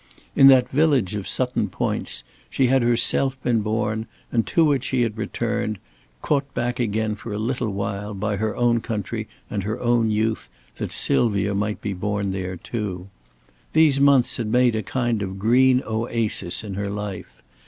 In 0.35 0.47
that 0.47 0.67
village 0.71 1.13
of 1.13 1.27
Sutton 1.27 1.69
Poyntz 1.69 2.23
she 2.49 2.65
had 2.65 2.81
herself 2.81 3.39
been 3.43 3.61
born, 3.61 4.07
and 4.31 4.47
to 4.47 4.71
it 4.71 4.83
she 4.83 5.03
had 5.03 5.15
returned, 5.15 5.77
caught 6.23 6.51
back 6.55 6.79
again 6.79 7.13
for 7.13 7.31
a 7.31 7.37
little 7.37 7.69
while 7.69 8.15
by 8.15 8.37
her 8.37 8.57
own 8.57 8.79
country 8.81 9.27
and 9.47 9.61
her 9.61 9.77
youth, 10.03 10.49
that 10.77 10.91
Sylvia 10.91 11.53
might 11.53 11.81
be 11.83 11.93
born 11.93 12.31
there 12.31 12.57
too. 12.57 13.09
These 13.73 13.99
months 13.99 14.37
had 14.37 14.47
made 14.47 14.75
a 14.75 14.81
kind 14.81 15.21
of 15.21 15.37
green 15.37 15.83
oasis 15.85 16.63
in 16.63 16.73
her 16.73 16.89
life. 16.89 17.43